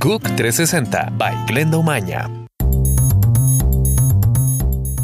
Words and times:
GUC 0.00 0.22
360 0.36 1.12
by 1.18 1.34
Glenda 1.48 1.76
Umaña. 1.76 2.30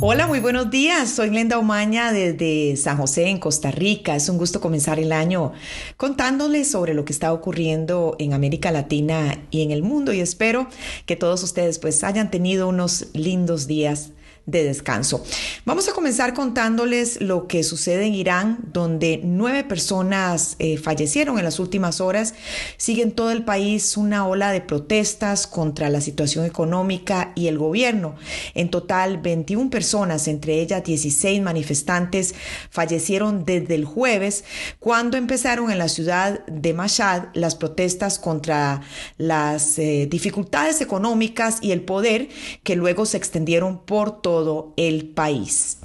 Hola, 0.00 0.26
muy 0.26 0.40
buenos 0.40 0.68
días. 0.68 1.10
Soy 1.10 1.28
Glenda 1.28 1.58
Umaña 1.58 2.12
desde 2.12 2.76
San 2.76 2.96
José, 2.96 3.28
en 3.28 3.38
Costa 3.38 3.70
Rica. 3.70 4.16
Es 4.16 4.28
un 4.28 4.36
gusto 4.36 4.60
comenzar 4.60 4.98
el 4.98 5.12
año 5.12 5.52
contándoles 5.96 6.68
sobre 6.68 6.94
lo 6.94 7.04
que 7.04 7.12
está 7.12 7.32
ocurriendo 7.32 8.16
en 8.18 8.32
América 8.32 8.72
Latina 8.72 9.38
y 9.52 9.62
en 9.62 9.70
el 9.70 9.84
mundo 9.84 10.12
y 10.12 10.20
espero 10.20 10.66
que 11.06 11.14
todos 11.14 11.44
ustedes 11.44 11.78
pues 11.78 12.02
hayan 12.02 12.32
tenido 12.32 12.66
unos 12.66 13.06
lindos 13.12 13.68
días 13.68 14.10
de 14.46 14.64
descanso. 14.64 15.24
Vamos 15.64 15.88
a 15.88 15.92
comenzar 15.92 16.34
contándoles 16.34 17.20
lo 17.20 17.46
que 17.46 17.62
sucede 17.62 18.06
en 18.06 18.14
Irán, 18.14 18.58
donde 18.72 19.20
nueve 19.22 19.64
personas 19.64 20.56
eh, 20.58 20.76
fallecieron 20.78 21.38
en 21.38 21.44
las 21.44 21.58
últimas 21.58 22.00
horas. 22.00 22.34
Sigue 22.76 23.02
en 23.02 23.12
todo 23.12 23.30
el 23.30 23.44
país 23.44 23.96
una 23.96 24.26
ola 24.26 24.52
de 24.52 24.60
protestas 24.60 25.46
contra 25.46 25.90
la 25.90 26.00
situación 26.00 26.44
económica 26.44 27.32
y 27.34 27.46
el 27.46 27.58
gobierno. 27.58 28.16
En 28.54 28.70
total, 28.70 29.18
21 29.18 29.70
personas, 29.70 30.26
entre 30.28 30.60
ellas 30.60 30.82
16 30.84 31.40
manifestantes, 31.42 32.34
fallecieron 32.70 33.44
desde 33.44 33.74
el 33.74 33.84
jueves, 33.84 34.44
cuando 34.78 35.16
empezaron 35.16 35.70
en 35.70 35.78
la 35.78 35.88
ciudad 35.88 36.44
de 36.46 36.72
Mashhad 36.72 37.24
las 37.34 37.54
protestas 37.54 38.18
contra 38.18 38.80
las 39.18 39.78
eh, 39.78 40.06
dificultades 40.10 40.80
económicas 40.80 41.58
y 41.60 41.72
el 41.72 41.82
poder 41.82 42.28
que 42.62 42.76
luego 42.76 43.06
se 43.06 43.16
extendieron 43.16 43.84
por 43.84 44.22
todo 44.22 44.29
el 44.76 45.08
país. 45.08 45.78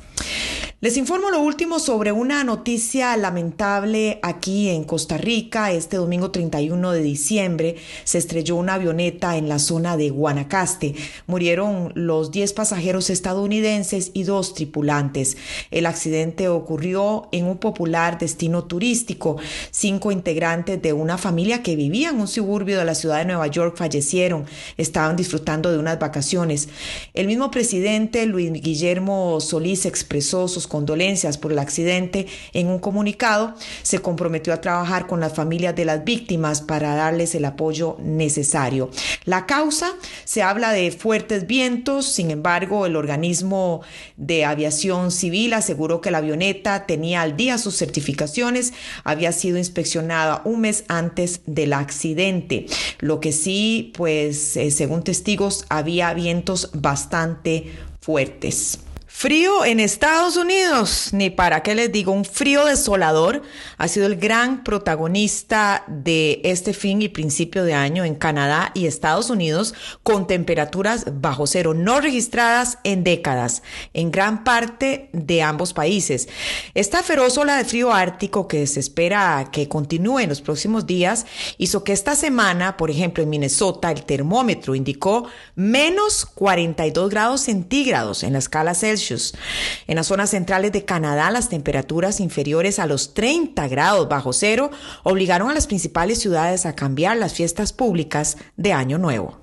Les 0.86 0.98
informo 0.98 1.32
lo 1.32 1.40
último 1.40 1.80
sobre 1.80 2.12
una 2.12 2.44
noticia 2.44 3.18
lamentable 3.18 4.20
aquí 4.22 4.70
en 4.70 4.84
Costa 4.84 5.18
Rica. 5.18 5.72
Este 5.72 5.98
domingo 5.98 6.30
31 6.30 6.92
de 6.92 7.02
diciembre 7.02 7.78
se 8.04 8.20
estrelló 8.20 8.56
una 8.56 8.76
avioneta 8.76 9.36
en 9.36 9.50
la 9.50 9.58
zona 9.58 9.98
de 9.98 10.12
Guanacaste. 10.12 10.94
Murieron 11.26 11.92
los 11.96 12.30
10 12.30 12.54
pasajeros 12.54 13.10
estadounidenses 13.10 14.12
y 14.14 14.26
dos 14.26 14.54
tripulantes. 14.54 15.38
El 15.72 15.88
accidente 15.88 16.50
ocurrió 16.50 17.30
en 17.32 17.46
un 17.46 17.58
popular 17.58 18.20
destino 18.20 18.66
turístico. 18.66 19.38
Cinco 19.72 20.12
integrantes 20.12 20.80
de 20.80 20.94
una 20.94 21.18
familia 21.18 21.64
que 21.64 21.76
vivía 21.76 22.12
en 22.12 22.20
un 22.20 22.28
suburbio 22.28 22.78
de 22.78 22.86
la 22.86 22.94
ciudad 22.94 23.18
de 23.18 23.26
Nueva 23.26 23.48
York 23.48 23.76
fallecieron. 23.76 24.46
Estaban 24.78 25.16
disfrutando 25.16 25.72
de 25.72 25.80
unas 25.80 25.98
vacaciones. 25.98 26.70
El 27.16 27.26
mismo 27.26 27.50
presidente 27.50 28.28
Luis 28.28 28.54
Guillermo 28.54 29.42
Solís 29.42 29.88
expresó 29.88 30.48
sus 30.48 30.68
condolencias 30.76 31.38
por 31.38 31.54
el 31.54 31.60
accidente, 31.60 32.28
en 32.52 32.68
un 32.68 32.80
comunicado 32.80 33.56
se 33.82 34.00
comprometió 34.00 34.52
a 34.52 34.60
trabajar 34.60 35.08
con 35.08 35.22
las 35.22 35.32
familias 35.32 35.74
de 35.74 35.86
las 35.86 36.04
víctimas 36.04 36.60
para 36.60 36.96
darles 36.96 37.34
el 37.34 37.46
apoyo 37.46 37.96
necesario. 38.02 38.90
La 39.24 39.46
causa 39.46 39.94
se 40.26 40.44
habla 40.44 40.74
de 40.74 40.92
fuertes 40.92 41.48
vientos, 41.48 42.08
sin 42.08 42.30
embargo, 42.30 42.86
el 42.86 42.98
organismo 42.98 43.84
de 44.18 44.44
aviación 44.44 45.12
civil 45.12 45.54
aseguró 45.54 46.02
que 46.02 46.12
la 46.12 46.18
avioneta 46.18 46.86
tenía 46.86 47.22
al 47.22 47.38
día 47.38 47.58
sus 47.58 47.78
certificaciones, 47.78 48.74
había 49.06 49.32
sido 49.32 49.58
inspeccionada 49.58 50.42
un 50.44 50.60
mes 50.60 50.84
antes 50.90 51.40
del 51.46 51.72
accidente. 51.72 52.66
Lo 53.00 53.22
que 53.22 53.32
sí, 53.32 53.94
pues, 53.96 54.58
eh, 54.58 54.72
según 54.72 55.06
testigos, 55.06 55.66
había 55.70 56.14
vientos 56.14 56.70
bastante 56.74 57.72
fuertes. 58.02 58.80
Frío 59.18 59.64
en 59.64 59.80
Estados 59.80 60.36
Unidos, 60.36 61.14
ni 61.14 61.30
para 61.30 61.64
qué 61.64 61.74
les 61.74 61.90
digo, 61.90 62.12
un 62.12 62.26
frío 62.26 62.66
desolador. 62.66 63.44
Ha 63.78 63.88
sido 63.88 64.08
el 64.08 64.18
gran 64.18 64.66
protagonista 64.66 65.86
de 65.88 66.42
este 66.44 66.74
fin 66.74 67.02
y 67.02 67.08
principio 67.08 67.64
de 67.64 67.74
año 67.74 68.04
en 68.04 68.16
Canadá 68.16 68.72
y 68.74 68.88
Estados 68.88 69.30
Unidos, 69.30 69.74
con 70.04 70.28
temperaturas 70.28 71.06
bajo 71.14 71.48
cero 71.48 71.74
no 71.74 72.02
registradas 72.02 72.78
en 72.84 73.06
décadas 73.06 73.64
en 73.94 74.12
gran 74.12 74.44
parte 74.44 75.10
de 75.14 75.42
ambos 75.42 75.72
países. 75.72 76.28
Esta 76.74 77.02
feroz 77.02 77.38
ola 77.38 77.56
de 77.56 77.64
frío 77.64 77.94
ártico 77.94 78.50
que 78.50 78.68
se 78.68 78.82
espera 78.82 79.48
que 79.50 79.70
continúe 79.70 80.20
en 80.20 80.30
los 80.30 80.42
próximos 80.42 80.86
días 80.86 81.26
hizo 81.58 81.86
que 81.86 81.94
esta 81.94 82.16
semana, 82.16 82.76
por 82.76 82.92
ejemplo, 82.92 83.24
en 83.24 83.30
Minnesota, 83.30 83.92
el 83.92 84.04
termómetro 84.04 84.76
indicó 84.76 85.30
menos 85.56 86.26
42 86.26 87.10
grados 87.10 87.42
centígrados 87.42 88.22
en 88.22 88.34
la 88.34 88.40
escala 88.40 88.76
Celsius 88.76 89.05
en 89.12 89.96
las 89.96 90.08
zonas 90.08 90.32
centrales 90.32 90.72
de 90.72 90.86
Canadá, 90.86 91.30
las 91.32 91.50
temperaturas 91.50 92.20
inferiores 92.20 92.80
a 92.80 92.88
los 92.88 93.14
30 93.14 93.68
grados 93.68 94.10
bajo 94.10 94.34
cero 94.34 94.72
obligaron 95.04 95.50
a 95.50 95.54
las 95.54 95.68
principales 95.68 96.20
ciudades 96.20 96.66
a 96.66 96.76
cambiar 96.76 97.18
las 97.18 97.34
fiestas 97.34 97.74
públicas 97.74 98.38
de 98.58 98.74
Año 98.74 98.98
Nuevo. 98.98 99.40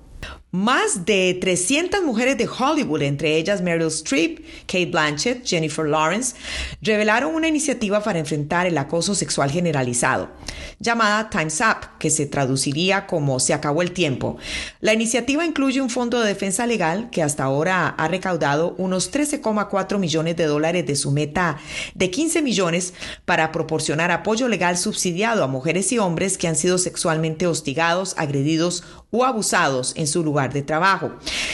Más 0.55 1.03
de 1.03 1.35
300 1.41 2.03
mujeres 2.03 2.37
de 2.37 2.47
Hollywood, 2.47 3.01
entre 3.01 3.37
ellas 3.37 3.63
Meryl 3.63 3.87
Streep, 3.87 4.45
Kate 4.67 4.85
Blanchett, 4.85 5.43
Jennifer 5.43 5.83
Lawrence, 5.83 6.35
revelaron 6.79 7.33
una 7.33 7.47
iniciativa 7.47 8.03
para 8.03 8.19
enfrentar 8.19 8.67
el 8.67 8.77
acoso 8.77 9.15
sexual 9.15 9.49
generalizado, 9.49 10.29
llamada 10.77 11.31
Time's 11.31 11.59
Up, 11.59 11.97
que 11.97 12.11
se 12.11 12.27
traduciría 12.27 13.07
como 13.07 13.39
Se 13.39 13.55
acabó 13.55 13.81
el 13.81 13.93
tiempo. 13.93 14.37
La 14.79 14.93
iniciativa 14.93 15.43
incluye 15.43 15.81
un 15.81 15.89
fondo 15.89 16.19
de 16.19 16.27
defensa 16.27 16.67
legal 16.67 17.09
que 17.09 17.23
hasta 17.23 17.45
ahora 17.45 17.87
ha 17.87 18.07
recaudado 18.07 18.75
unos 18.77 19.11
13,4 19.11 19.97
millones 19.97 20.35
de 20.35 20.45
dólares 20.45 20.85
de 20.85 20.95
su 20.95 21.09
meta 21.09 21.57
de 21.95 22.11
15 22.11 22.43
millones 22.43 22.93
para 23.25 23.51
proporcionar 23.51 24.11
apoyo 24.11 24.47
legal 24.47 24.77
subsidiado 24.77 25.43
a 25.43 25.47
mujeres 25.47 25.91
y 25.91 25.97
hombres 25.97 26.37
que 26.37 26.47
han 26.47 26.55
sido 26.55 26.77
sexualmente 26.77 27.47
hostigados, 27.47 28.13
agredidos 28.19 28.83
o 29.09 29.25
abusados 29.25 29.93
en 29.95 30.05
su 30.05 30.21
de 30.51 30.63
trabajo. 30.63 31.11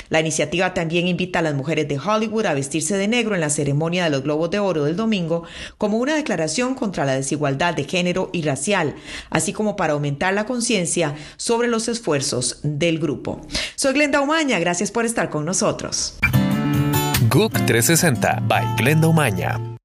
La 0.09 0.19
iniciativa 0.19 0.73
también 0.73 1.07
invita 1.07 1.39
a 1.39 1.41
las 1.41 1.53
mujeres 1.53 1.87
de 1.87 1.99
Hollywood 1.99 2.45
a 2.45 2.53
vestirse 2.53 2.97
de 2.97 3.07
negro 3.07 3.35
en 3.35 3.41
la 3.41 3.49
ceremonia 3.49 4.05
de 4.05 4.09
los 4.09 4.23
Globos 4.23 4.49
de 4.49 4.59
Oro 4.59 4.85
del 4.85 4.95
domingo 4.95 5.43
como 5.77 5.97
una 5.97 6.15
declaración 6.15 6.75
contra 6.75 7.05
la 7.05 7.13
desigualdad 7.13 7.73
de 7.73 7.83
género 7.83 8.29
y 8.31 8.41
racial, 8.41 8.95
así 9.29 9.53
como 9.53 9.75
para 9.75 9.93
aumentar 9.93 10.33
la 10.33 10.45
conciencia 10.45 11.15
sobre 11.37 11.67
los 11.67 11.87
esfuerzos 11.87 12.59
del 12.63 12.99
grupo. 12.99 13.41
Soy 13.75 13.93
Glenda 13.93 14.21
Umaña, 14.21 14.59
gracias 14.59 14.91
por 14.91 15.05
estar 15.05 15.29
con 15.29 15.45
nosotros. 15.45 16.17
GUC 17.29 17.65
360 17.65 18.43
by 18.47 18.75
Glenda. 18.77 19.78